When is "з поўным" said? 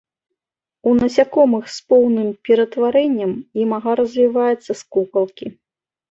1.73-2.29